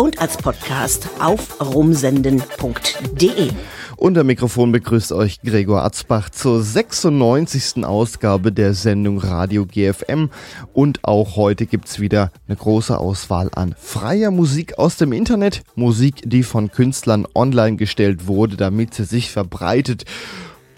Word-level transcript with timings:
und 0.00 0.18
als 0.18 0.38
Podcast 0.38 1.10
auf 1.18 1.60
rumsenden.de. 1.60 3.50
Unter 3.98 4.24
Mikrofon 4.24 4.72
begrüßt 4.72 5.12
euch 5.12 5.42
Gregor 5.42 5.84
Atzbach 5.84 6.30
zur 6.30 6.62
96. 6.62 7.84
Ausgabe 7.84 8.50
der 8.50 8.72
Sendung 8.72 9.18
Radio 9.18 9.66
GFM. 9.66 10.30
Und 10.72 11.04
auch 11.04 11.36
heute 11.36 11.66
gibt's 11.66 12.00
wieder 12.00 12.32
eine 12.48 12.56
große 12.56 12.96
Auswahl 12.96 13.50
an 13.54 13.74
freier 13.78 14.30
Musik 14.30 14.78
aus 14.78 14.96
dem 14.96 15.12
Internet. 15.12 15.64
Musik, 15.74 16.22
die 16.24 16.44
von 16.44 16.70
Künstlern 16.70 17.26
online 17.34 17.76
gestellt 17.76 18.26
wurde, 18.26 18.56
damit 18.56 18.94
sie 18.94 19.04
sich 19.04 19.30
verbreitet 19.30 20.06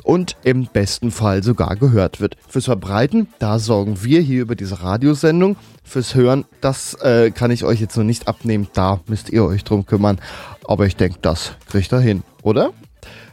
und 0.04 0.36
im 0.44 0.66
besten 0.66 1.10
Fall 1.10 1.42
sogar 1.42 1.76
gehört 1.76 2.20
wird. 2.20 2.36
Fürs 2.48 2.66
Verbreiten, 2.66 3.28
da 3.38 3.58
sorgen 3.58 4.02
wir 4.02 4.20
hier 4.20 4.42
über 4.42 4.54
diese 4.54 4.82
Radiosendung. 4.82 5.56
Fürs 5.84 6.14
Hören, 6.14 6.44
das 6.60 6.94
äh, 7.02 7.30
kann 7.30 7.50
ich 7.50 7.64
euch 7.64 7.80
jetzt 7.80 7.96
noch 7.96 8.04
nicht 8.04 8.28
abnehmen. 8.28 8.68
Da 8.72 9.00
müsst 9.06 9.30
ihr 9.30 9.44
euch 9.44 9.64
drum 9.64 9.86
kümmern. 9.86 10.20
Aber 10.64 10.86
ich 10.86 10.96
denke, 10.96 11.18
das 11.22 11.52
kriegt 11.68 11.92
er 11.92 12.00
hin, 12.00 12.22
oder? 12.42 12.72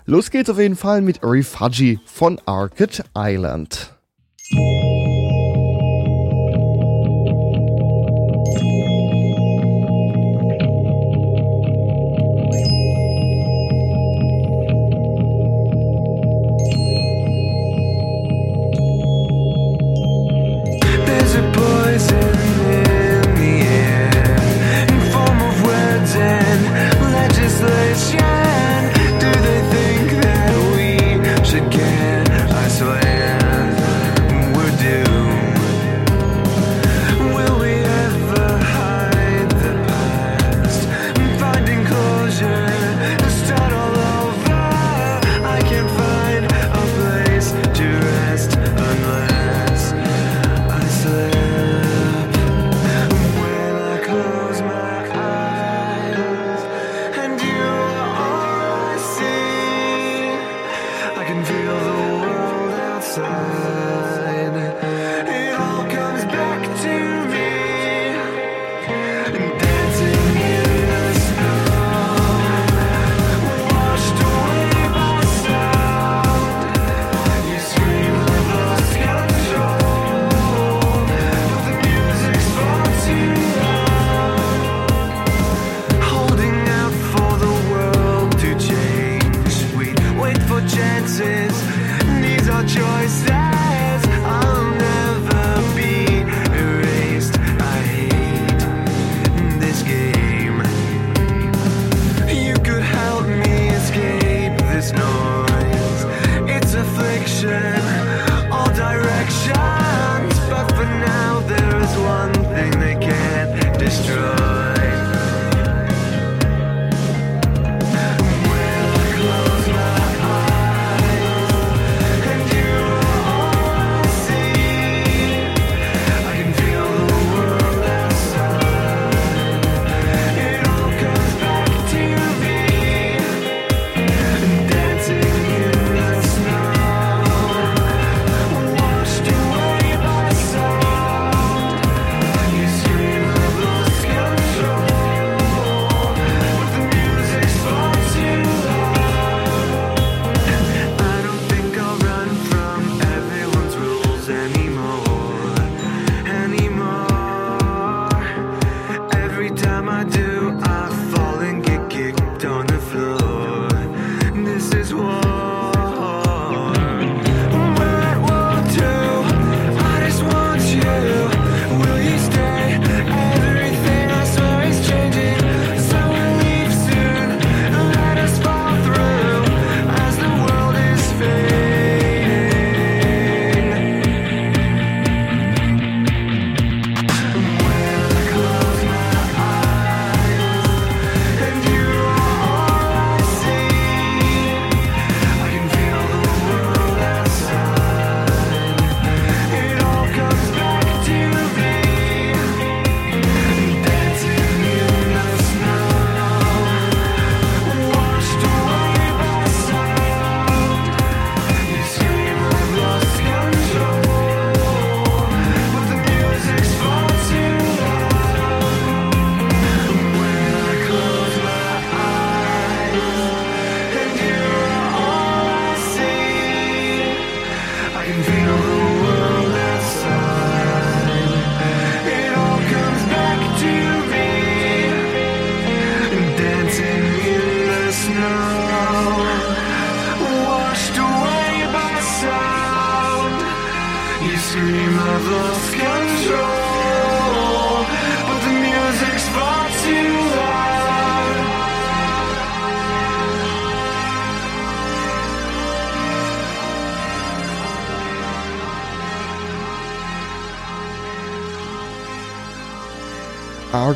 Los 0.06 0.32
geht's 0.32 0.50
auf 0.50 0.60
jeden 0.60 0.76
Fall 0.76 1.02
mit 1.02 1.20
Refugee 1.22 2.00
von 2.06 2.42
Arcade 2.46 3.04
Island. 3.16 3.94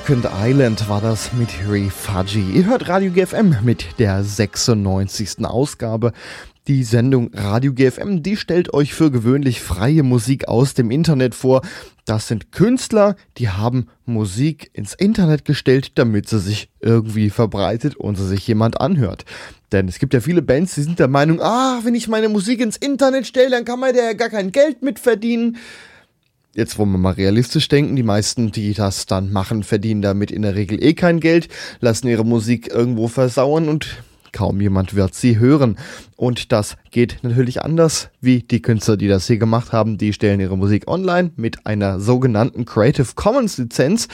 Arkand 0.04 0.28
Island 0.38 0.90
war 0.90 1.00
das 1.00 1.32
mit 1.32 1.48
Refugi. 1.66 2.42
Ihr 2.54 2.66
hört 2.66 2.90
Radio 2.90 3.10
GFM 3.10 3.64
mit 3.64 3.86
der 4.00 4.22
96. 4.22 5.46
Ausgabe. 5.46 6.12
Die 6.68 6.84
Sendung 6.84 7.32
Radio 7.34 7.72
GFM, 7.72 8.22
die 8.22 8.36
stellt 8.36 8.74
euch 8.74 8.94
für 8.94 9.12
gewöhnlich 9.12 9.62
freie 9.62 10.04
Musik 10.04 10.50
aus 10.50 10.74
dem 10.74 10.92
Internet 10.92 11.36
vor. 11.36 11.62
Das 12.04 12.28
sind 12.28 12.52
Künstler, 12.52 13.16
die 13.38 13.48
haben 13.48 13.88
Musik 14.06 14.70
ins 14.74 14.94
Internet 14.94 15.46
gestellt, 15.46 15.94
damit 15.96 16.28
sie 16.28 16.42
sich 16.42 16.70
irgendwie 16.82 17.30
verbreitet 17.30 17.96
und 17.96 18.18
sie 18.18 18.28
sich 18.28 18.46
jemand 18.46 18.82
anhört. 18.82 19.24
Denn 19.72 19.88
es 19.88 20.00
gibt 20.00 20.14
ja 20.14 20.20
viele 20.20 20.42
Bands, 20.42 20.76
die 20.76 20.82
sind 20.82 21.00
der 21.00 21.08
Meinung, 21.08 21.40
ah, 21.42 21.80
wenn 21.84 21.96
ich 21.96 22.10
meine 22.10 22.28
Musik 22.28 22.60
ins 22.60 22.76
Internet 22.76 23.26
stelle, 23.26 23.52
dann 23.52 23.64
kann 23.64 23.80
man 23.80 23.96
da 23.96 24.04
ja 24.04 24.14
gar 24.14 24.30
kein 24.30 24.52
Geld 24.52 24.82
mit 24.82 25.00
verdienen 25.00 25.56
jetzt 26.56 26.78
wollen 26.78 26.92
wir 26.92 26.98
mal 26.98 27.14
realistisch 27.14 27.68
denken, 27.68 27.96
die 27.96 28.04
meisten, 28.04 28.52
die 28.52 28.74
das 28.74 29.06
dann 29.06 29.32
machen, 29.32 29.64
verdienen 29.64 30.02
damit 30.02 30.32
in 30.32 30.42
der 30.42 30.56
Regel 30.56 30.84
eh 30.84 30.94
kein 30.94 31.20
Geld, 31.20 31.50
lassen 31.80 32.08
ihre 32.08 32.26
Musik 32.26 32.70
irgendwo 32.70 33.08
versauern 33.08 33.70
und 33.70 34.04
kaum 34.32 34.60
jemand 34.60 34.96
wird 34.96 35.16
sie 35.16 35.40
hören. 35.40 35.78
Und 36.16 36.52
das 36.52 36.76
geht 36.92 37.20
natürlich 37.22 37.62
anders, 37.62 38.10
wie 38.20 38.40
die 38.42 38.62
Künstler, 38.62 38.98
die 38.98 39.08
das 39.08 39.28
hier 39.28 39.38
gemacht 39.38 39.72
haben. 39.72 39.98
Die 39.98 40.12
stellen 40.12 40.40
ihre 40.40 40.58
Musik 40.58 40.88
online 40.88 41.32
mit 41.36 41.66
einer 41.66 42.00
sogenannten 42.00 42.66
Creative 42.66 43.08
Commons 43.16 43.58
Lizenz. 43.58 44.08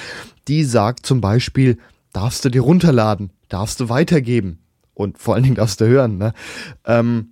Die 0.48 0.64
sagt 0.64 1.06
zum 1.06 1.22
Beispiel, 1.22 1.78
darfst 2.14 2.44
du 2.46 2.50
dir 2.50 2.62
runterladen, 2.62 3.32
darfst 3.48 3.80
du 3.80 3.90
weitergeben 3.90 4.60
und 4.94 5.18
vor 5.18 5.36
allen 5.36 5.44
Dingen 5.44 5.56
darfst 5.56 5.82
du 5.82 5.88
hören. 5.88 6.18
Ne? 6.18 6.34
Ähm, 6.86 7.30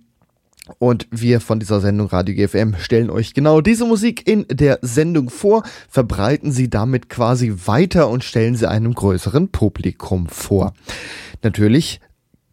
und 0.78 1.06
wir 1.10 1.40
von 1.40 1.60
dieser 1.60 1.80
Sendung 1.80 2.08
Radio 2.08 2.34
GFM 2.34 2.74
stellen 2.78 3.10
euch 3.10 3.34
genau 3.34 3.60
diese 3.60 3.84
Musik 3.84 4.28
in 4.28 4.46
der 4.50 4.78
Sendung 4.82 5.30
vor, 5.30 5.62
verbreiten 5.88 6.52
sie 6.52 6.70
damit 6.70 7.08
quasi 7.08 7.54
weiter 7.66 8.08
und 8.08 8.24
stellen 8.24 8.56
sie 8.56 8.68
einem 8.68 8.94
größeren 8.94 9.48
Publikum 9.48 10.28
vor. 10.28 10.74
Natürlich 11.42 12.00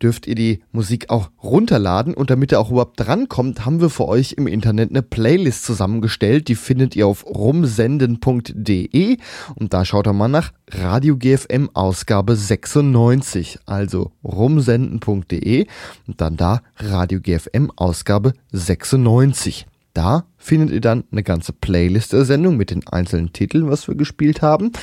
dürft 0.01 0.27
ihr 0.27 0.35
die 0.35 0.61
Musik 0.71 1.09
auch 1.09 1.29
runterladen 1.41 2.13
und 2.13 2.29
damit 2.29 2.51
ihr 2.51 2.59
auch 2.59 2.71
überhaupt 2.71 2.99
drankommt, 2.99 3.65
haben 3.65 3.81
wir 3.81 3.89
für 3.89 4.07
euch 4.07 4.33
im 4.33 4.47
Internet 4.47 4.89
eine 4.89 5.01
Playlist 5.01 5.65
zusammengestellt. 5.65 6.47
Die 6.47 6.55
findet 6.55 6.95
ihr 6.95 7.07
auf 7.07 7.25
rumsenden.de 7.25 9.17
und 9.55 9.73
da 9.73 9.85
schaut 9.85 10.07
ihr 10.07 10.13
mal 10.13 10.27
nach 10.27 10.51
Radio 10.69 11.17
GFM 11.17 11.69
Ausgabe 11.73 12.35
96, 12.35 13.59
also 13.65 14.11
rumsenden.de 14.23 15.67
und 16.07 16.21
dann 16.21 16.37
da 16.37 16.61
Radio 16.77 17.19
GFM 17.21 17.71
Ausgabe 17.75 18.33
96. 18.51 19.65
Da 19.95 20.25
findet 20.35 20.71
ihr 20.71 20.81
dann 20.81 21.05
eine 21.09 21.23
ganze 21.23 21.53
Playlist 21.53 22.11
der 22.11 22.25
Sendung 22.25 22.57
mit 22.57 22.69
den 22.69 22.85
einzelnen 22.85 23.31
Titeln, 23.31 23.69
was 23.69 23.87
wir 23.87 23.95
gespielt 23.95 24.41
haben, 24.41 24.73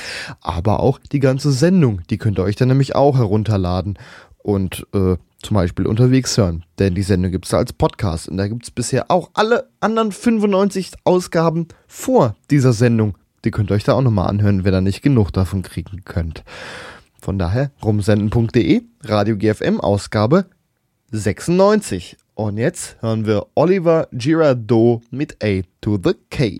aber 0.41 0.79
auch 0.79 0.97
die 0.97 1.19
ganze 1.19 1.51
Sendung. 1.51 2.01
Die 2.09 2.17
könnt 2.17 2.39
ihr 2.39 2.43
euch 2.43 2.55
dann 2.55 2.69
nämlich 2.69 2.95
auch 2.95 3.17
herunterladen 3.17 3.99
und 4.43 4.85
äh, 4.93 5.17
zum 5.41 5.55
Beispiel 5.55 5.87
unterwegs 5.87 6.37
hören. 6.37 6.63
Denn 6.79 6.95
die 6.95 7.01
Sendung 7.01 7.31
gibt 7.31 7.45
es 7.45 7.53
als 7.53 7.73
Podcast 7.73 8.29
und 8.29 8.37
da 8.37 8.47
gibt 8.47 8.63
es 8.63 8.71
bisher 8.71 9.09
auch 9.09 9.31
alle 9.33 9.69
anderen 9.79 10.11
95 10.11 10.91
Ausgaben 11.03 11.67
vor 11.87 12.35
dieser 12.49 12.73
Sendung. 12.73 13.17
Die 13.45 13.51
könnt 13.51 13.71
ihr 13.71 13.75
euch 13.75 13.83
da 13.83 13.93
auch 13.93 14.01
nochmal 14.01 14.29
anhören, 14.29 14.63
wenn 14.63 14.73
ihr 14.73 14.81
nicht 14.81 15.01
genug 15.01 15.31
davon 15.31 15.63
kriegen 15.63 16.03
könnt. 16.05 16.43
Von 17.21 17.37
daher 17.37 17.71
rumsenden.de, 17.83 18.81
Radio 19.03 19.37
GFM 19.37 19.79
Ausgabe 19.79 20.45
96. 21.11 22.17
Und 22.35 22.57
jetzt 22.57 23.01
hören 23.01 23.25
wir 23.25 23.45
Oliver 23.55 24.07
Girardot 24.11 25.01
mit 25.11 25.43
A 25.43 25.61
to 25.81 25.99
the 26.03 26.13
K. 26.29 26.59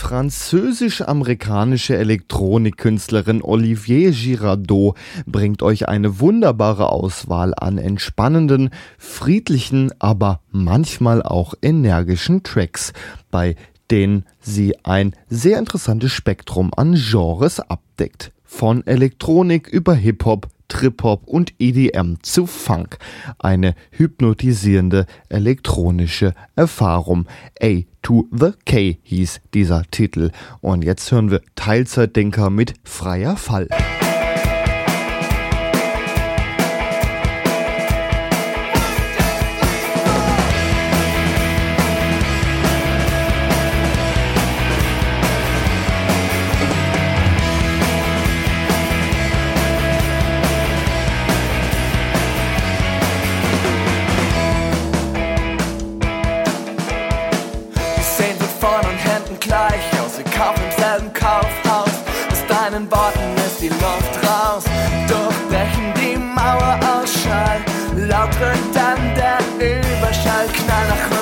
französisch-amerikanische 0.00 1.96
Elektronikkünstlerin 1.96 3.42
Olivier 3.42 4.12
Girardot 4.12 4.96
bringt 5.26 5.62
euch 5.62 5.88
eine 5.88 6.20
wunderbare 6.20 6.90
Auswahl 6.90 7.52
an 7.54 7.76
entspannenden, 7.76 8.70
friedlichen, 8.98 9.92
aber 9.98 10.40
manchmal 10.50 11.22
auch 11.22 11.52
energischen 11.60 12.42
Tracks, 12.42 12.94
bei 13.30 13.56
denen 13.90 14.24
sie 14.40 14.74
ein 14.84 15.14
sehr 15.28 15.58
interessantes 15.58 16.12
Spektrum 16.12 16.70
an 16.74 16.94
Genres 16.94 17.60
abdeckt. 17.60 18.32
Von 18.42 18.86
Elektronik 18.86 19.68
über 19.68 19.94
Hip-Hop, 19.94 20.48
Trip-Hop 20.70 21.24
und 21.26 21.52
EDM 21.58 22.14
zu 22.22 22.46
Funk. 22.46 22.96
Eine 23.38 23.74
hypnotisierende 23.90 25.04
elektronische 25.28 26.34
Erfahrung. 26.56 27.26
A 27.62 27.82
to 28.00 28.26
the 28.32 28.52
K 28.64 28.98
hieß 29.02 29.42
dieser 29.52 29.82
Titel. 29.90 30.30
Und 30.62 30.82
jetzt 30.82 31.12
hören 31.12 31.30
wir 31.30 31.42
Teilzeitdenker 31.54 32.48
mit 32.48 32.74
freier 32.84 33.36
Fall. 33.36 33.68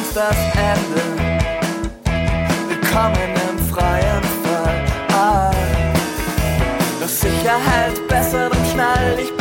ist 0.08 0.16
das 0.16 0.36
Ende. 0.54 1.02
Willkommen 2.68 3.30
im 3.50 3.58
freien 3.72 4.22
Fall. 4.42 4.84
Ah, 5.12 5.50
das 7.00 7.20
Sicherheit 7.20 8.08
besser, 8.08 8.48
dann 8.48 8.64
schnall 8.72 9.18
ich 9.18 9.37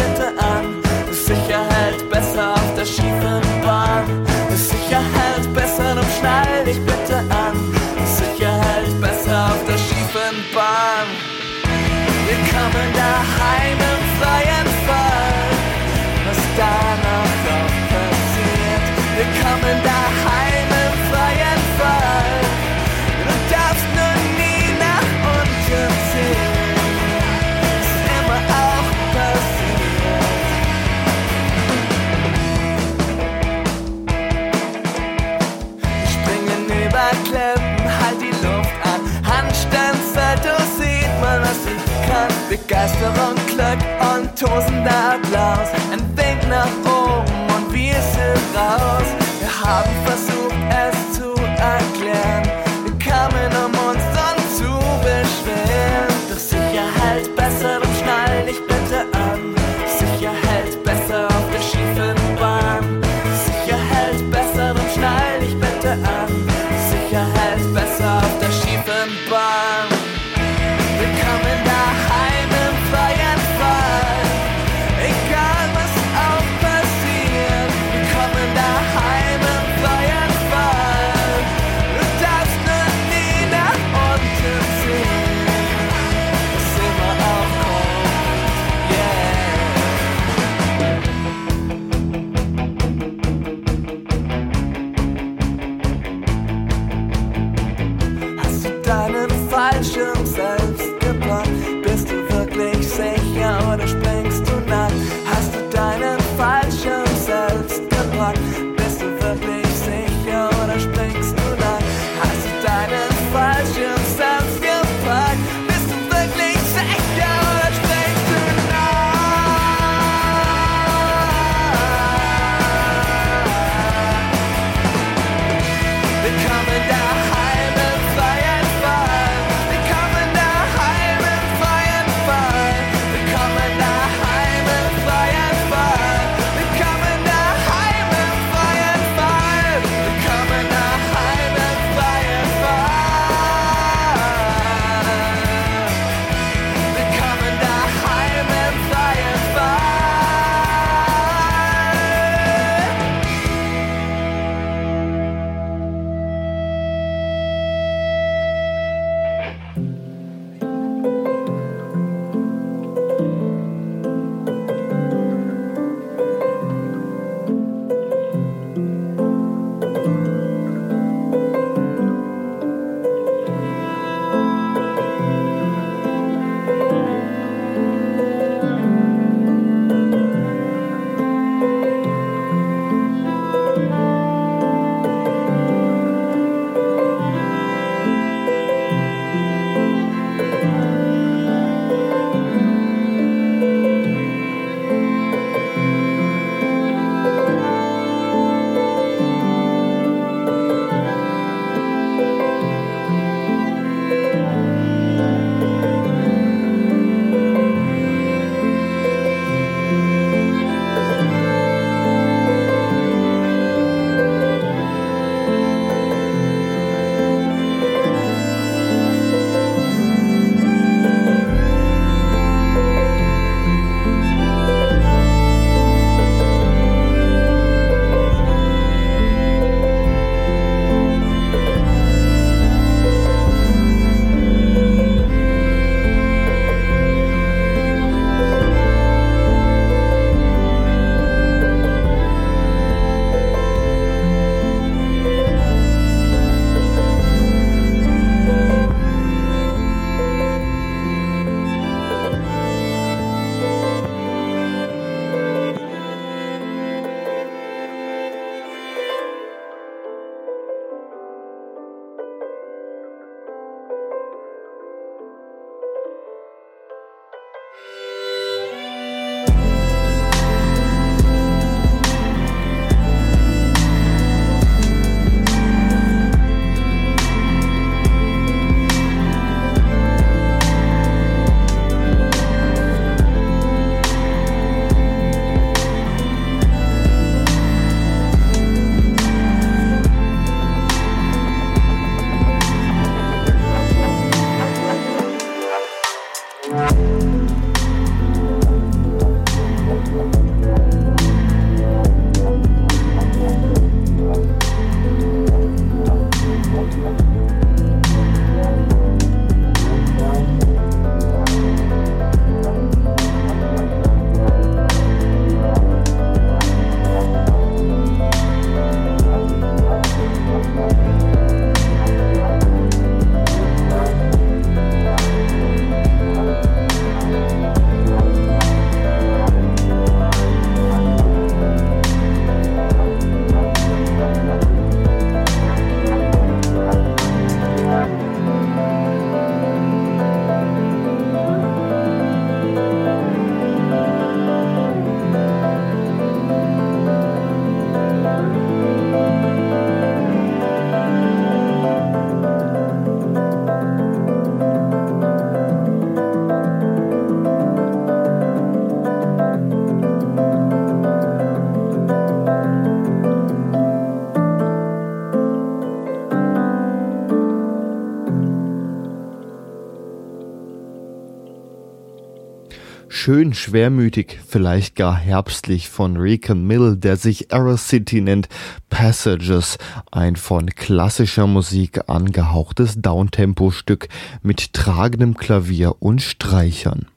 schön 373.27 373.53
schwermütig, 373.53 374.39
vielleicht 374.47 374.95
gar 374.95 375.13
herbstlich 375.13 375.89
von 375.89 376.15
Recon 376.15 376.65
Mill, 376.65 376.95
der 376.95 377.17
sich 377.17 377.51
Error 377.51 377.75
City 377.75 378.21
nennt, 378.21 378.47
Passages, 378.89 379.77
ein 380.13 380.37
von 380.37 380.67
klassischer 380.67 381.45
Musik 381.45 382.09
angehauchtes 382.09 383.01
Downtempo-Stück 383.01 384.07
mit 384.43 384.71
tragendem 384.71 385.35
Klavier 385.35 385.97
und 385.99 386.21
Streichern. 386.21 387.07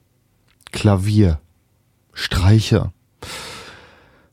Klavier, 0.72 1.38
Streicher. 2.12 2.92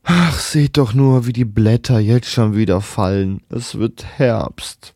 Ach, 0.02 0.36
seht 0.36 0.78
doch 0.78 0.94
nur, 0.94 1.26
wie 1.26 1.32
die 1.32 1.44
Blätter 1.44 2.00
jetzt 2.00 2.28
schon 2.28 2.56
wieder 2.56 2.80
fallen. 2.80 3.40
Es 3.50 3.78
wird 3.78 4.04
Herbst. 4.18 4.94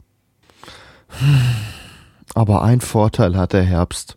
Aber 2.35 2.65
ein 2.65 2.81
Vorteil 2.81 3.37
hat 3.37 3.53
der 3.53 3.63
Herbst. 3.63 4.17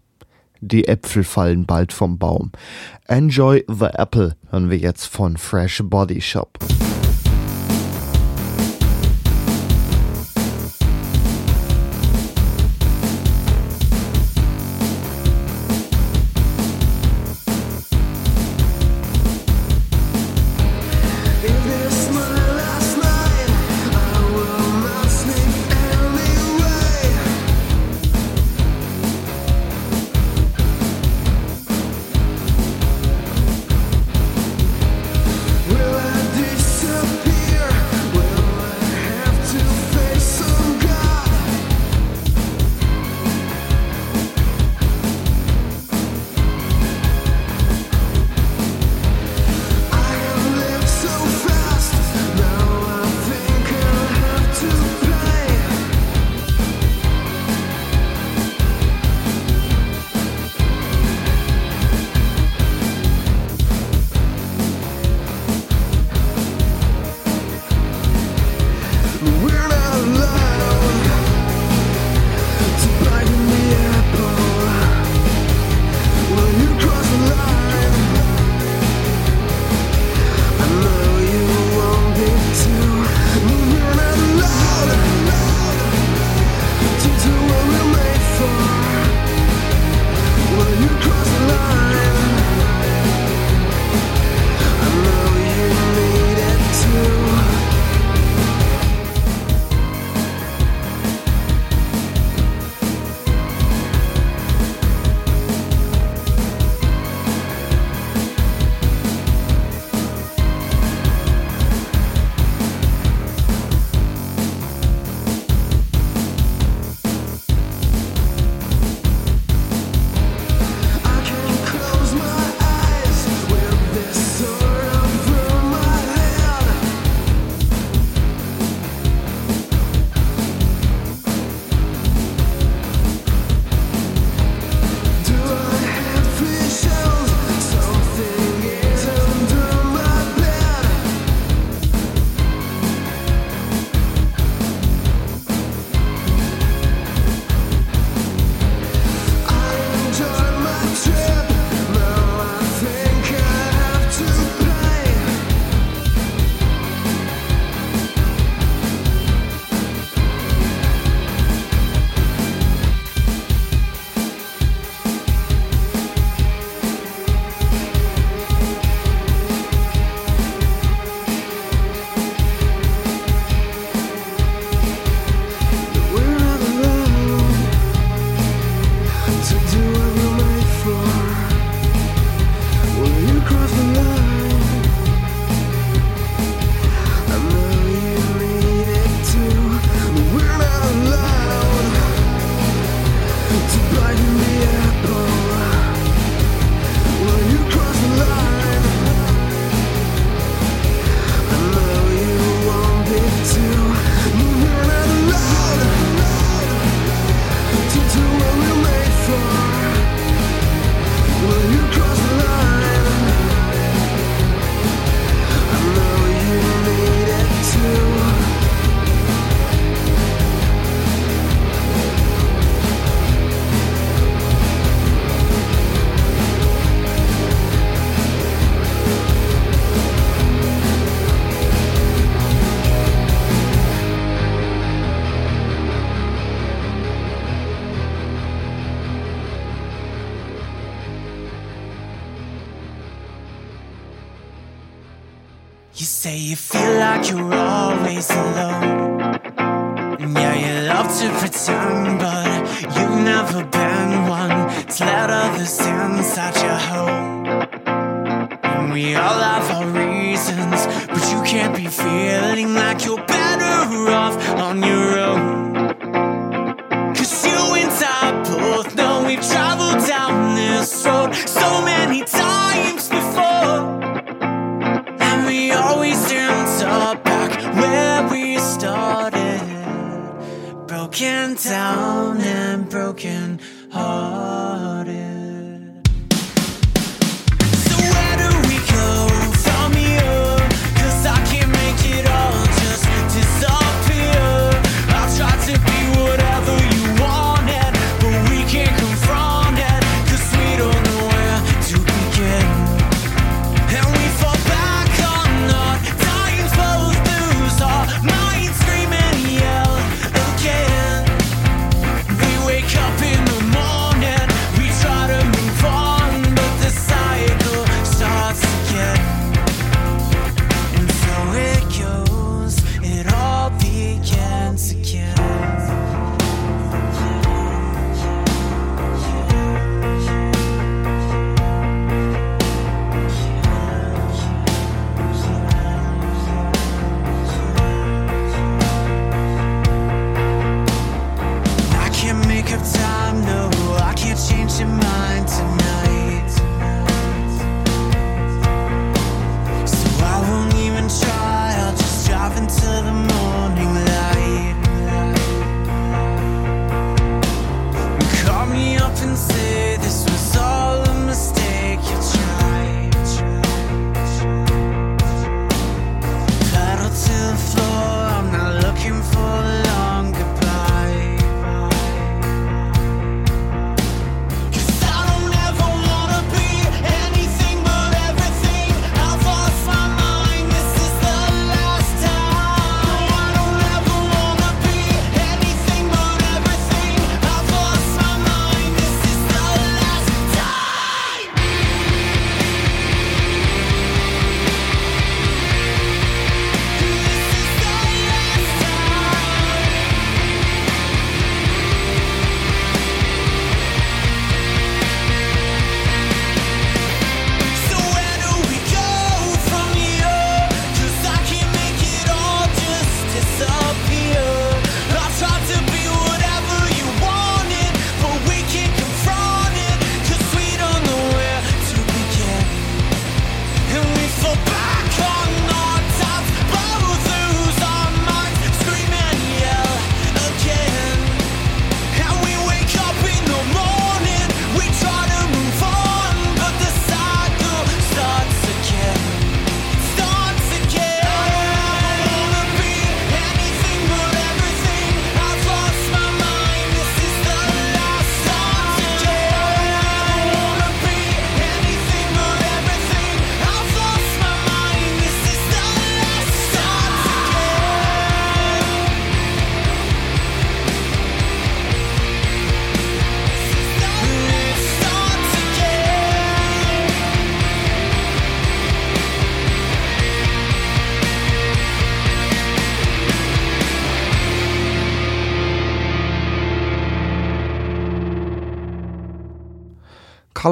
Die 0.62 0.88
Äpfel 0.88 1.24
fallen 1.24 1.66
bald 1.66 1.94
vom 1.94 2.18
Baum. 2.18 2.52
Enjoy 3.08 3.64
the 3.68 3.86
Apple 3.86 4.36
hören 4.50 4.70
wir 4.70 4.78
jetzt 4.78 5.06
von 5.06 5.38
Fresh 5.38 5.82
Body 5.86 6.22
Shop. 6.22 6.58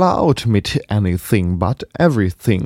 Color 0.03 0.19
Out 0.19 0.45
mit 0.45 0.81
Anything 0.89 1.59
But 1.59 1.87
Everything. 1.97 2.65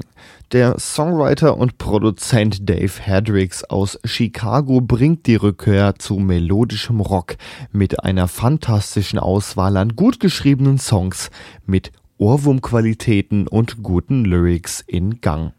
Der 0.54 0.80
Songwriter 0.80 1.56
und 1.56 1.78
Produzent 1.78 2.68
Dave 2.68 2.94
Hedricks 3.00 3.64
aus 3.64 4.00
Chicago 4.06 4.82
bringt 4.82 5.28
die 5.28 5.36
Rückkehr 5.36 6.00
zu 6.00 6.16
melodischem 6.16 7.00
Rock 7.00 7.36
mit 7.72 8.04
einer 8.04 8.28
fantastischen 8.28 9.20
Auswahl 9.20 9.78
an 9.78 9.96
gut 9.96 10.20
geschriebenen 10.20 10.80
Songs, 10.80 11.30
mit 11.68 11.92
Ohrwurmqualitäten 12.18 13.48
und 13.48 13.84
guten 13.84 14.26
Lyrics 14.26 14.84
in 14.88 15.22
Gang. 15.22 15.54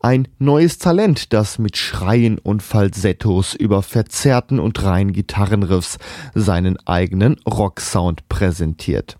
Ein 0.00 0.26
neues 0.40 0.78
Talent, 0.78 1.32
das 1.32 1.60
mit 1.60 1.76
Schreien 1.76 2.38
und 2.38 2.60
Falsettos 2.60 3.54
über 3.54 3.84
verzerrten 3.84 4.58
und 4.58 4.82
reinen 4.82 5.12
Gitarrenriffs 5.12 5.98
seinen 6.34 6.76
eigenen 6.88 7.36
Rocksound 7.46 8.28
präsentiert. 8.28 9.16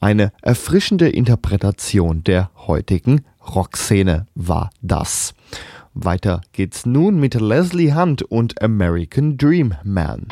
Eine 0.00 0.32
erfrischende 0.42 1.08
Interpretation 1.08 2.24
der 2.24 2.50
heutigen 2.66 3.24
Rockszene 3.54 4.26
war 4.34 4.70
das. 4.80 5.34
Weiter 5.94 6.40
geht's 6.52 6.86
nun 6.86 7.20
mit 7.20 7.34
Leslie 7.34 7.94
Hunt 7.94 8.22
und 8.22 8.62
American 8.62 9.36
Dream 9.36 9.74
Man. 9.84 10.26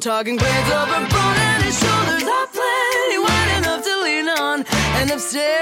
talking 0.00 0.36
blades 0.38 0.70
over 0.70 1.08
broad 1.10 1.36
and 1.36 1.62
his 1.62 1.78
shoulders. 1.78 2.22
I 2.24 2.46
plenty 2.56 3.18
wide 3.18 3.58
enough 3.58 3.84
to 3.84 4.02
lean 4.02 4.28
on 4.30 4.64
and 4.98 5.10
upstairs. 5.10 5.59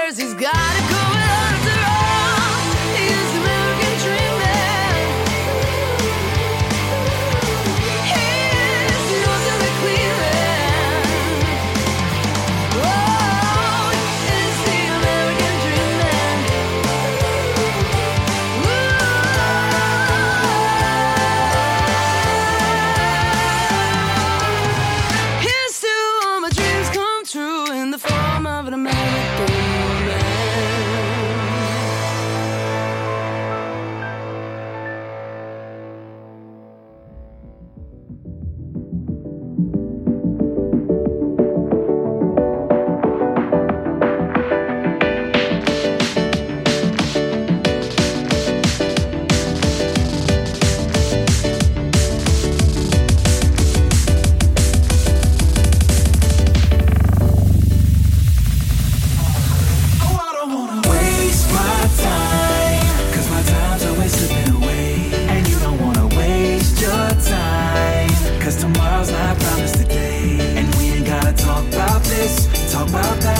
about 72.89 73.21
that. 73.21 73.38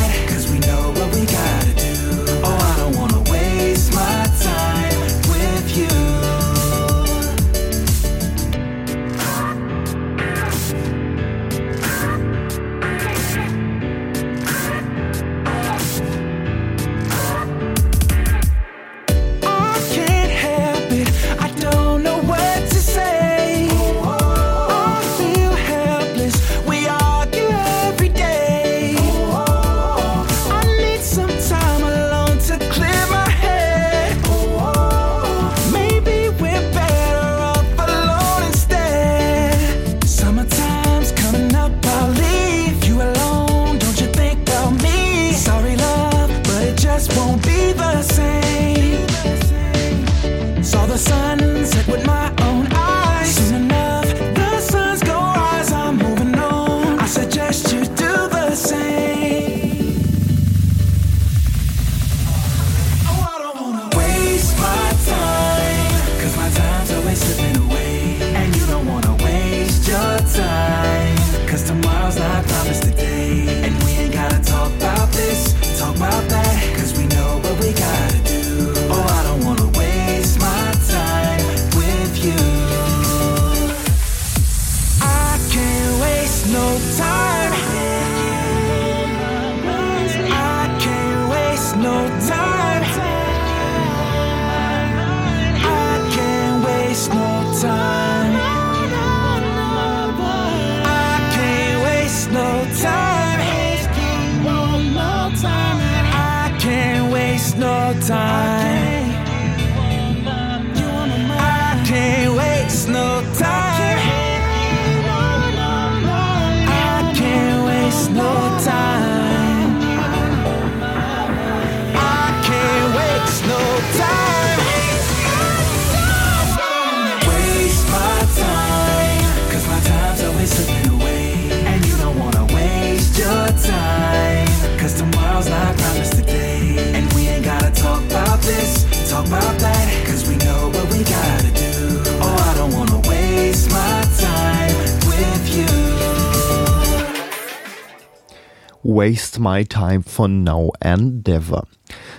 Waste 149.00 149.40
My 149.40 149.64
Time 149.64 150.04
von 150.04 150.44
Now 150.44 150.74
Endeavor. 150.82 151.66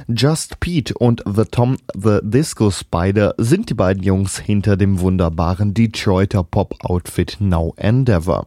Just 0.09 0.61
Pete 0.61 0.95
und 0.95 1.23
The 1.27 1.45
Tom 1.45 1.77
the 1.95 2.21
Disco 2.23 2.71
Spider 2.71 3.35
sind 3.37 3.69
die 3.69 3.75
beiden 3.75 4.03
Jungs 4.03 4.39
hinter 4.39 4.79
dem 4.79 4.99
wunderbaren 4.99 5.75
Detroiter 5.75 6.43
Pop-Outfit 6.43 7.37
Now 7.39 7.75
Endeavor. 7.77 8.47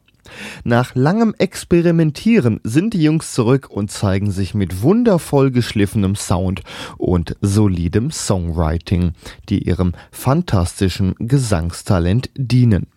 Nach 0.64 0.96
langem 0.96 1.36
Experimentieren 1.38 2.60
sind 2.64 2.96
die 2.96 3.04
Jungs 3.04 3.34
zurück 3.34 3.70
und 3.70 3.92
zeigen 3.92 4.32
sich 4.32 4.56
mit 4.56 4.82
wundervoll 4.82 5.52
geschliffenem 5.52 6.16
Sound 6.16 6.64
und 6.98 7.36
solidem 7.40 8.10
Songwriting, 8.10 9.12
die 9.48 9.68
ihrem 9.68 9.94
fantastischen 10.10 11.14
Gesangstalent 11.20 12.32
dienen. 12.36 12.88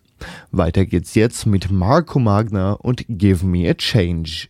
Weiter 0.51 0.87
geht's 0.87 1.15
jetzt 1.15 1.45
mit 1.45 1.71
Marco 1.71 2.19
Magna 2.19 2.73
und 2.73 3.05
Give 3.07 3.45
Me 3.45 3.69
a 3.69 3.75
Change. 3.75 4.49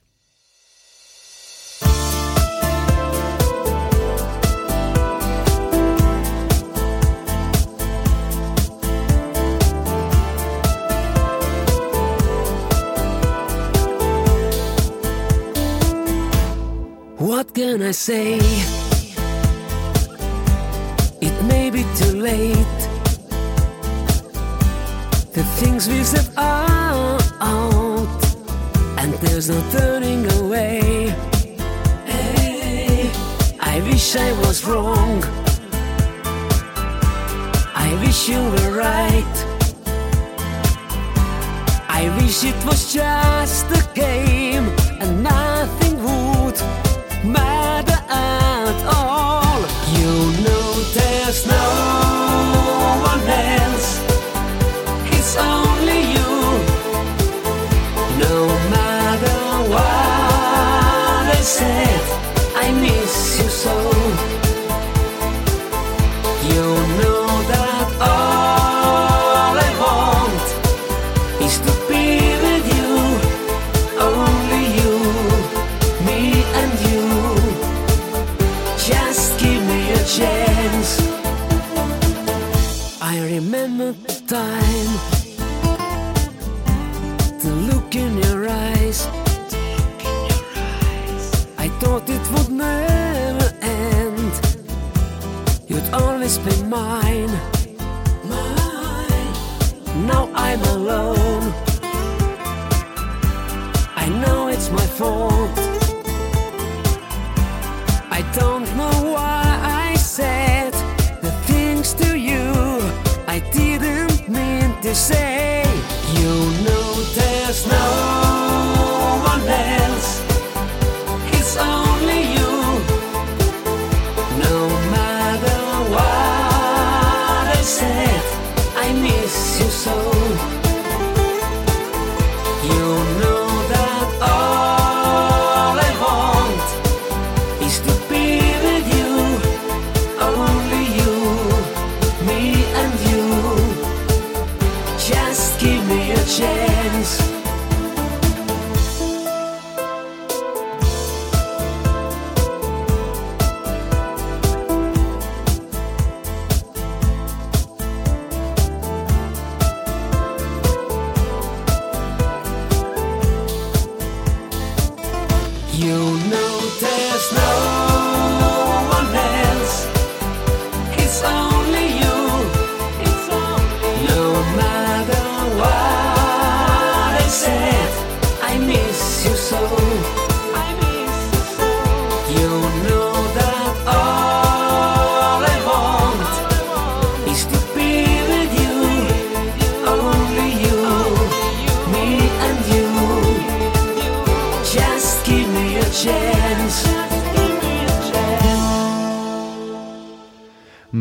What 17.27 17.55
can 17.55 17.83
I 17.83 17.91
say? 17.91 18.39
It 21.21 21.37
may 21.43 21.71
be 21.71 21.83
too 21.97 22.15
late. 22.31 22.81
The 25.35 25.43
things 25.59 25.89
we 25.89 26.05
said 26.05 26.29
are 26.37 27.19
out, 27.41 28.09
and 29.01 29.13
there's 29.15 29.51
no 29.51 29.61
turning 29.73 30.23
away. 30.39 31.13
I 33.59 33.81
wish 33.91 34.15
I 34.15 34.31
was 34.47 34.65
wrong. 34.65 35.21
I 37.75 37.89
wish 38.05 38.29
you 38.29 38.39
were 38.55 38.73
right. 38.79 39.37
I 41.89 42.03
wish 42.21 42.45
it 42.45 42.65
was 42.65 42.93
just 42.95 43.69
the 43.69 43.83
case. 43.97 44.46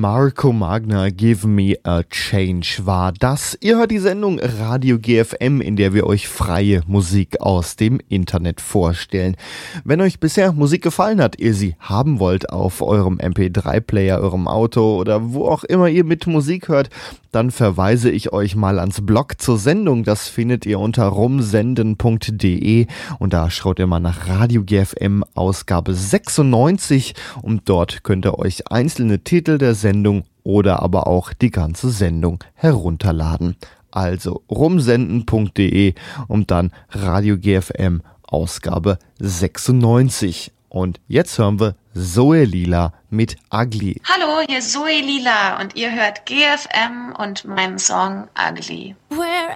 Marco 0.08 0.54
Magner, 0.54 1.10
Give 1.10 1.48
Me 1.48 1.80
a 1.82 2.04
Change 2.04 2.82
war 2.84 3.12
das. 3.12 3.58
Ihr 3.60 3.78
hört 3.78 3.90
die 3.90 3.98
Sendung 3.98 4.40
Radio 4.40 5.00
GFM, 5.00 5.62
in 5.62 5.78
der 5.78 5.96
wir 5.96 6.06
euch 6.06 6.28
freie 6.28 6.84
Musik 6.86 7.42
aus 7.42 7.76
dem 7.76 8.00
Internet 8.08 8.62
vorstellen. 8.62 9.36
Wenn 9.84 10.02
euch 10.02 10.20
bisher 10.20 10.52
Musik 10.52 10.84
gefallen 10.84 11.20
hat, 11.20 11.40
ihr 11.40 11.56
sie 11.56 11.76
haben 11.80 12.20
wollt 12.20 12.52
auf 12.52 12.84
eurem 12.84 13.18
MP3-Player, 13.18 14.20
eurem 14.20 14.48
Auto 14.48 14.96
oder 14.96 15.34
wo 15.34 15.48
auch 15.48 15.64
immer 15.64 15.90
ihr 15.90 16.04
mit 16.04 16.28
Musik 16.28 16.68
hört, 16.68 16.92
dann 17.32 17.50
verweise 17.50 18.12
ich 18.12 18.32
euch 18.32 18.56
mal 18.56 18.78
ans 18.80 19.04
Blog 19.04 19.42
zur 19.42 19.58
Sendung. 19.58 20.04
Das 20.04 20.30
findet 20.30 20.68
ihr 20.68 20.80
unter 20.80 21.06
rumsenden.de 21.08 22.86
und 23.18 23.34
da 23.34 23.50
schaut 23.50 23.80
ihr 23.80 23.88
mal 23.88 24.00
nach 24.00 24.30
Radio 24.30 24.64
GFM 24.64 25.24
Ausgabe 25.34 25.96
96 25.96 27.16
und 27.42 27.64
dort 27.66 28.04
könnt 28.04 28.26
ihr 28.26 28.38
euch 28.38 28.72
einzelne 28.72 29.24
Titel 29.24 29.58
der 29.58 29.74
Sendung 29.74 29.95
oder 30.44 30.82
aber 30.82 31.08
auch 31.08 31.34
die 31.34 31.52
ganze 31.52 31.90
Sendung 31.90 32.44
herunterladen. 32.54 33.56
Also 33.92 34.44
rumsenden.de 34.50 35.94
und 36.28 36.52
dann 36.52 36.72
Radio 36.90 37.38
GFM 37.38 38.02
Ausgabe 38.24 39.00
96. 39.20 40.52
Und 40.68 41.00
jetzt 41.08 41.38
hören 41.38 41.60
wir 41.60 41.76
Zoe 41.94 42.44
Lila 42.44 42.92
mit 43.10 43.38
Ugly. 43.54 44.02
Hallo, 44.04 44.46
hier 44.46 44.60
ist 44.60 44.74
Zoe 44.74 45.00
Lila 45.00 45.62
und 45.62 45.76
ihr 45.76 45.94
hört 45.94 46.26
GFM 46.26 47.16
und 47.18 47.46
meinen 47.46 47.80
Song 47.80 48.28
Ugly. 48.38 48.96
Where 49.10 49.56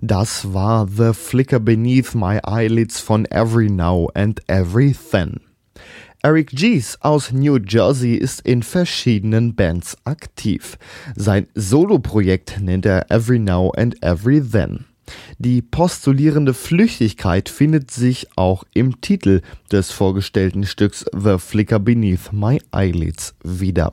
Das 0.00 0.52
war 0.52 0.86
The 0.88 1.12
Flicker 1.14 1.60
Beneath 1.60 2.14
My 2.14 2.40
Eyelids 2.44 3.00
von 3.00 3.24
Every 3.26 3.70
Now 3.70 4.08
and 4.14 4.40
Every 4.48 4.92
Then. 4.92 5.51
Eric 6.24 6.50
Gies 6.50 6.98
aus 7.00 7.32
New 7.32 7.56
Jersey 7.56 8.14
ist 8.14 8.42
in 8.42 8.62
verschiedenen 8.62 9.56
Bands 9.56 9.96
aktiv. 10.04 10.78
Sein 11.16 11.48
Soloprojekt 11.56 12.60
nennt 12.60 12.86
er 12.86 13.10
Every 13.10 13.40
Now 13.40 13.72
and 13.76 14.00
Every 14.04 14.40
Then. 14.40 14.84
Die 15.40 15.62
postulierende 15.62 16.54
Flüchtigkeit 16.54 17.48
findet 17.48 17.90
sich 17.90 18.28
auch 18.36 18.62
im 18.72 19.00
Titel 19.00 19.40
des 19.72 19.90
vorgestellten 19.90 20.64
Stücks 20.64 21.04
The 21.12 21.38
Flicker 21.38 21.80
Beneath 21.80 22.32
My 22.32 22.62
Eyelids 22.70 23.34
wieder. 23.42 23.92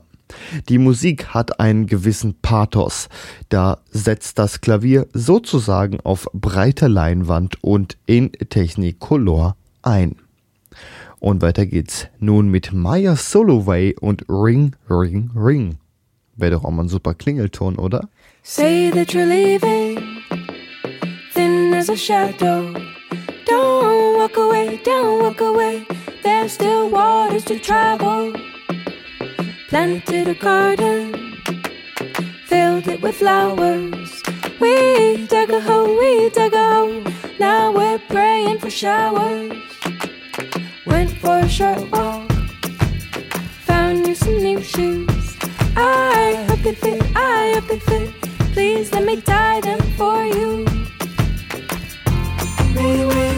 Die 0.68 0.78
Musik 0.78 1.34
hat 1.34 1.58
einen 1.58 1.88
gewissen 1.88 2.36
Pathos. 2.40 3.08
Da 3.48 3.78
setzt 3.90 4.38
das 4.38 4.60
Klavier 4.60 5.08
sozusagen 5.12 5.98
auf 5.98 6.28
breiter 6.32 6.88
Leinwand 6.88 7.56
und 7.64 7.98
in 8.06 8.30
Technicolor 8.30 9.56
ein. 9.82 10.14
Und 11.20 11.42
weiter 11.42 11.66
geht's 11.66 12.08
nun 12.18 12.48
mit 12.48 12.72
Maya 12.72 13.14
Soloway 13.14 13.94
und 14.00 14.24
Ring, 14.28 14.74
Ring, 14.88 15.30
Ring. 15.36 15.76
Wäre 16.36 16.52
doch 16.52 16.64
auch 16.64 16.70
mal 16.70 16.84
ein 16.84 16.88
super 16.88 17.14
Klingelton, 17.14 17.76
oder? 17.76 18.08
Say 18.42 18.90
that 18.90 19.12
you're 19.12 19.26
leaving, 19.26 20.00
thin 21.34 21.74
as 21.74 21.88
a 21.88 21.96
shadow. 21.96 22.72
Don't 23.46 24.18
walk 24.18 24.36
away, 24.36 24.80
don't 24.82 25.22
walk 25.22 25.40
away. 25.40 25.86
There's 26.22 26.52
still 26.54 26.90
waters 26.90 27.44
to 27.44 27.58
travel. 27.58 28.32
planted 29.70 30.26
a 30.26 30.34
garden, 30.34 31.36
filled 32.46 32.88
it 32.88 33.00
with 33.00 33.14
flowers. 33.14 34.20
We 34.60 35.28
dug 35.28 35.50
a 35.50 35.60
hole, 35.60 35.96
we 35.96 36.28
dug 36.30 36.52
a 36.54 36.74
hole. 36.74 37.04
Now 37.38 37.70
we're 37.70 38.00
praying 38.08 38.58
for 38.58 38.68
showers. 38.68 39.52
Went 40.90 41.10
for 41.18 41.38
a 41.38 41.48
short 41.48 41.90
walk, 41.90 42.30
found 43.66 44.06
you 44.06 44.14
some 44.14 44.38
new 44.42 44.60
shoes. 44.62 45.36
I 45.76 46.44
hope 46.48 46.60
they 46.62 46.74
fit, 46.74 47.02
I 47.16 47.52
hope 47.54 47.68
they 47.68 47.78
fit. 47.78 48.10
Please 48.52 48.92
let 48.92 49.04
me 49.04 49.20
tie 49.20 49.60
them 49.60 49.80
for 49.96 50.24
you. 50.24 50.66
We, 52.76 53.04
we, 53.06 53.29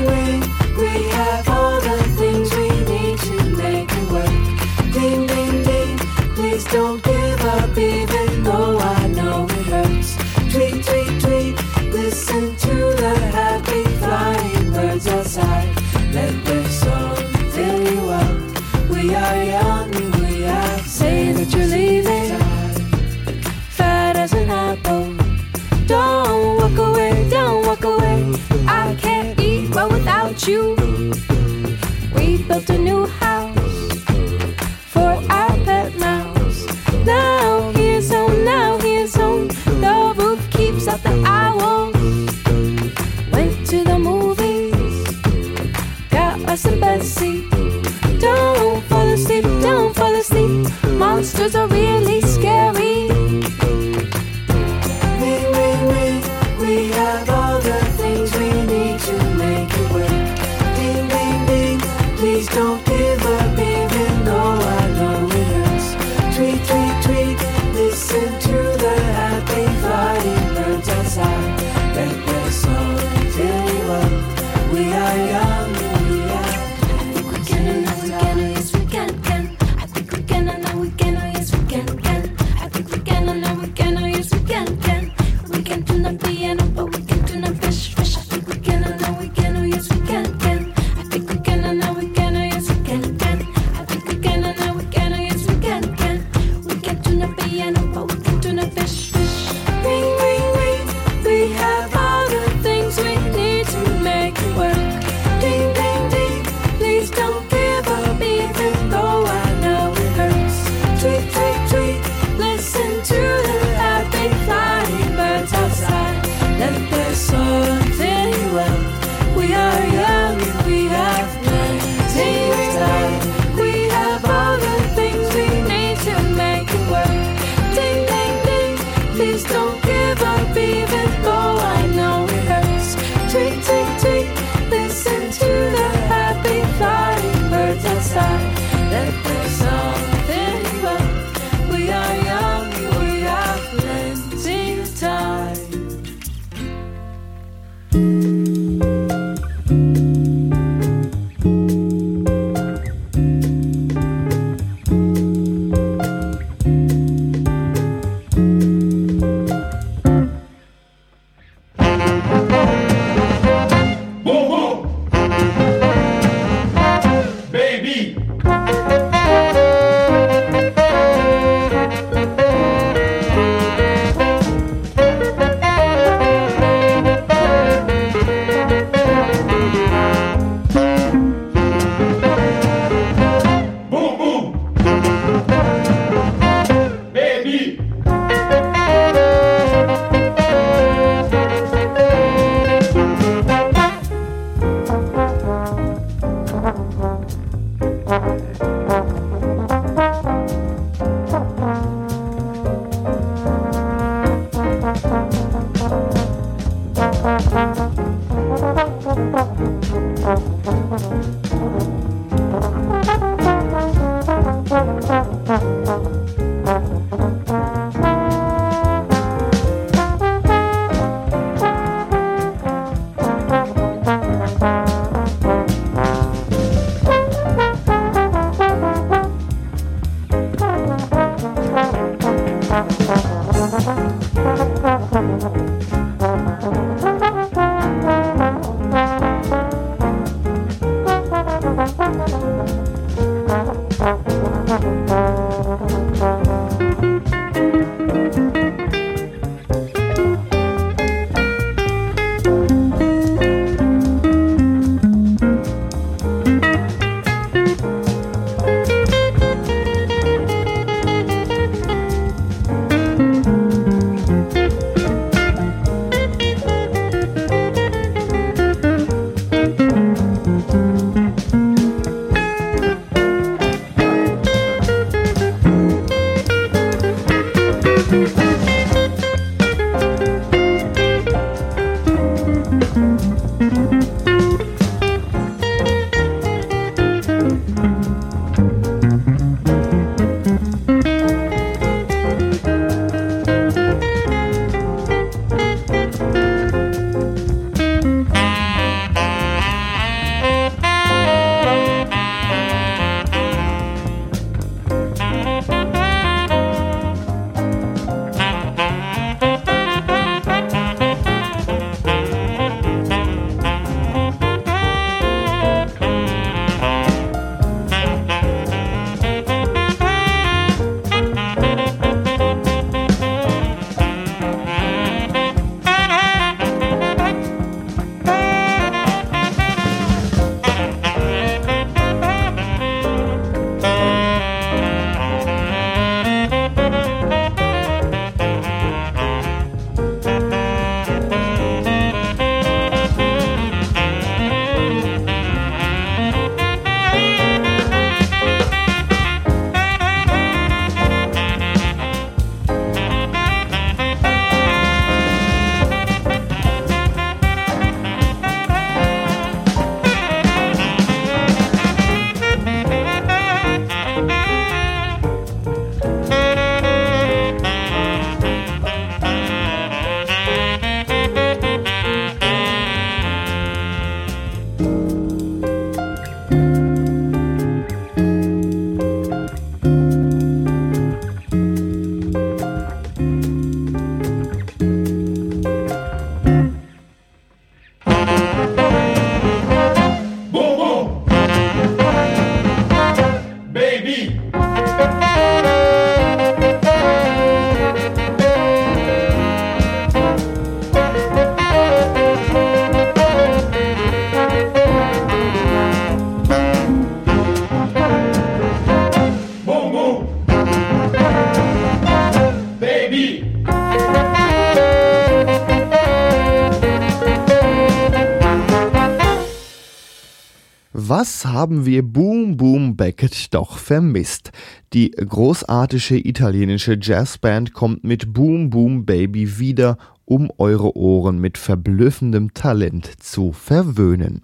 haben 421.72 421.86
wir 421.86 422.02
Boom 422.02 422.58
Boom 422.58 422.96
Beckett 422.96 423.54
doch 423.54 423.78
vermisst? 423.78 424.52
Die 424.92 425.10
großartige 425.12 426.18
italienische 426.28 426.98
Jazzband 427.00 427.72
kommt 427.72 428.04
mit 428.04 428.34
Boom 428.34 428.68
Boom 428.68 429.06
Baby 429.06 429.58
wieder, 429.58 429.96
um 430.26 430.50
eure 430.58 430.94
Ohren 430.98 431.38
mit 431.38 431.56
verblüffendem 431.56 432.52
Talent 432.52 433.10
zu 433.22 433.52
verwöhnen. 433.52 434.42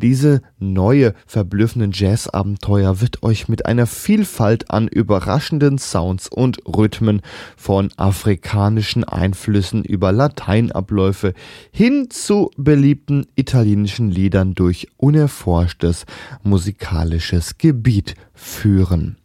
Diese 0.00 0.42
neue, 0.60 1.12
verblüffenden 1.26 1.90
Jazz-Abenteuer 1.92 3.00
wird 3.00 3.24
euch 3.24 3.48
mit 3.48 3.66
einer 3.66 3.86
Vielfalt 3.86 4.70
an 4.70 4.86
überraschenden 4.86 5.78
Sounds 5.78 6.28
und 6.28 6.58
Rhythmen 6.66 7.20
von 7.56 7.90
afrikanischen 7.96 9.02
Einflüssen 9.02 9.84
über 9.84 10.12
Lateinabläufe 10.12 11.34
hin 11.72 12.10
zu 12.10 12.52
beliebten 12.56 13.26
italienischen 13.34 14.12
Liedern 14.12 14.54
durch 14.54 14.86
unerforschtes 14.98 16.06
musikalisches 16.44 17.58
Gebiet 17.58 18.14
führen. 18.34 19.16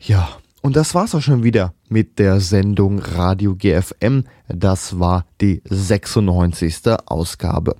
Ja, 0.00 0.38
und 0.62 0.76
das 0.76 0.94
war's 0.94 1.12
auch 1.16 1.20
schon 1.20 1.42
wieder 1.42 1.74
mit 1.88 2.20
der 2.20 2.38
Sendung 2.40 3.00
Radio 3.00 3.56
GFM. 3.56 4.24
Das 4.48 5.00
war 5.00 5.26
die 5.40 5.60
96. 5.68 6.82
Ausgabe. 7.04 7.74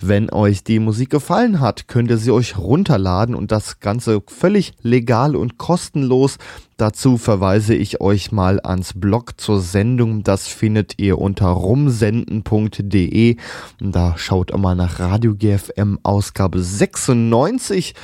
Wenn 0.00 0.32
euch 0.32 0.62
die 0.62 0.78
Musik 0.78 1.10
gefallen 1.10 1.58
hat, 1.58 1.88
könnt 1.88 2.08
ihr 2.08 2.18
sie 2.18 2.30
euch 2.30 2.56
runterladen 2.56 3.34
und 3.34 3.50
das 3.50 3.80
Ganze 3.80 4.22
völlig 4.28 4.74
legal 4.80 5.34
und 5.34 5.58
kostenlos. 5.58 6.38
Dazu 6.76 7.18
verweise 7.18 7.74
ich 7.74 8.00
euch 8.00 8.30
mal 8.30 8.60
ans 8.60 8.92
Blog 8.94 9.40
zur 9.40 9.60
Sendung. 9.60 10.22
Das 10.22 10.46
findet 10.46 11.00
ihr 11.00 11.18
unter 11.18 11.48
rumsenden.de. 11.48 13.36
Da 13.80 14.14
schaut 14.16 14.56
mal 14.56 14.76
nach 14.76 15.00
Radio 15.00 15.34
GFM 15.34 15.98
Ausgabe 16.04 16.62
96. 16.62 17.94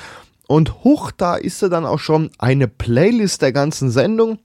Und 0.48 0.84
hoch, 0.84 1.10
da 1.10 1.36
ist 1.36 1.58
sie 1.58 1.68
dann 1.68 1.84
auch 1.84 1.98
schon 1.98 2.30
eine 2.38 2.68
Playlist 2.68 3.42
der 3.42 3.52
ganzen 3.52 3.90
Sendung. 3.90 4.38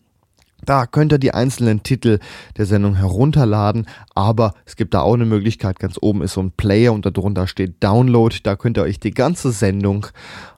Da 0.64 0.86
könnt 0.86 1.12
ihr 1.12 1.18
die 1.18 1.34
einzelnen 1.34 1.82
Titel 1.82 2.20
der 2.58 2.66
Sendung 2.68 2.96
herunterladen, 2.96 3.88
aber 4.14 4.54
es 4.66 4.76
gibt 4.76 4.94
da 4.94 5.02
auch 5.02 5.16
eine 5.16 5.26
Möglichkeit. 5.26 5.80
Ganz 5.80 5.98
oben 6.00 6.22
ist 6.22 6.34
so 6.34 6.42
ein 6.42 6.52
Player 6.52 6.94
und 6.94 7.06
darunter 7.06 7.48
steht 7.48 7.84
Download. 7.84 8.36
Da 8.44 8.56
könnt 8.56 8.78
ihr 8.78 8.84
euch 8.84 9.00
die 9.00 9.12
ganze 9.12 9.52
Sendung 9.52 10.08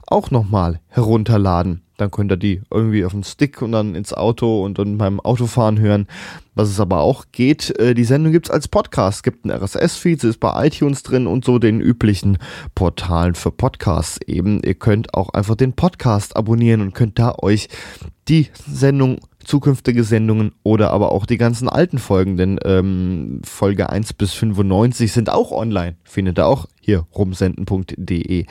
auch 0.08 0.30
nochmal 0.30 0.82
herunterladen. 0.90 1.84
Dann 2.04 2.12
könnt 2.12 2.34
ihr 2.34 2.38
die 2.38 2.62
irgendwie 2.70 3.06
auf 3.06 3.14
den 3.14 3.24
Stick 3.24 3.62
und 3.62 3.72
dann 3.72 3.96
ins 3.96 4.14
Auto 4.14 4.62
und 4.62 4.78
dann 4.78 4.98
beim 4.98 5.22
Autofahren 5.22 5.80
hören. 5.80 6.08
Was 6.54 6.68
es 6.68 6.82
aber 6.82 7.00
auch 7.00 7.28
geht, 7.32 7.80
äh, 7.80 7.94
die 7.94 8.04
Sendung 8.04 8.34
gibt's 8.34 8.50
als 8.50 8.68
Podcast. 8.68 9.20
Es 9.20 9.24
gibt 9.24 9.46
einen 9.46 9.58
RSS-Feed, 9.58 10.20
sie 10.20 10.28
ist 10.28 10.42
bei 10.42 10.68
iTunes 10.68 11.02
drin 11.02 11.28
und 11.28 11.46
so 11.46 11.60
den 11.60 11.80
üblichen 11.80 12.40
Portalen 12.76 13.36
für 13.36 13.52
Podcasts 13.52 14.20
eben. 14.28 14.62
Ihr 14.64 14.74
könnt 14.74 15.14
auch 15.14 15.30
einfach 15.30 15.56
den 15.56 15.72
Podcast 15.72 16.36
abonnieren 16.36 16.82
und 16.82 16.94
könnt 16.94 17.20
da 17.20 17.36
euch 17.42 17.70
die 18.28 18.50
Sendung 18.68 19.20
zukünftige 19.46 20.04
Sendungen 20.04 20.52
oder 20.64 20.92
aber 20.92 21.14
auch 21.14 21.26
die 21.26 21.38
ganzen 21.38 21.70
alten 21.70 22.00
Folgen, 22.00 22.36
denn 22.36 22.60
ähm, 22.66 23.42
Folge 23.46 23.90
1 23.90 24.14
bis 24.14 24.34
95 24.34 25.12
sind 25.12 25.30
auch 25.30 25.52
online. 25.52 25.96
Findet 26.04 26.38
ihr 26.38 26.48
auch 26.48 26.68
hier 26.82 27.06
rumsenden.de. 27.16 28.46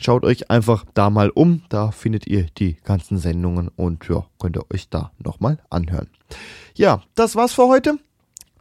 Schaut 0.00 0.24
euch 0.24 0.50
einfach 0.50 0.84
da 0.94 1.10
mal 1.10 1.30
um, 1.30 1.62
da 1.68 1.90
findet 1.90 2.26
ihr 2.26 2.46
die 2.56 2.76
ganzen 2.84 3.18
Sendungen 3.18 3.68
und 3.68 4.08
ja, 4.08 4.26
könnt 4.38 4.56
ihr 4.56 4.64
euch 4.72 4.88
da 4.88 5.10
nochmal 5.18 5.58
anhören. 5.70 6.08
Ja, 6.74 7.02
das 7.14 7.34
war's 7.34 7.52
für 7.52 7.66
heute. 7.66 7.98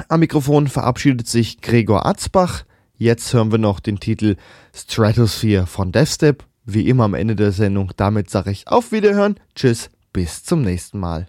Am 0.10 0.20
Mikrofon 0.20 0.68
verabschiedet 0.68 1.28
sich 1.28 1.62
Gregor 1.62 2.06
Atzbach. 2.06 2.64
Jetzt 2.98 3.34
hören 3.34 3.52
wir 3.52 3.60
noch 3.60 3.80
den 3.80 4.00
Titel 4.00 4.36
Stratosphere 4.74 5.68
von 5.68 5.92
Deathstep. 5.92 6.44
Wie 6.66 6.90
immer 6.90 7.06
am 7.06 7.14
Ende 7.14 7.36
der 7.36 7.52
Sendung. 7.52 7.92
Damit 7.96 8.30
sage 8.30 8.52
ich 8.52 8.68
auf 8.68 8.92
Wiederhören. 8.92 9.40
Tschüss, 9.56 9.90
bis 10.14 10.44
zum 10.44 10.64
nächsten 10.64 11.00
Mal. 11.00 11.26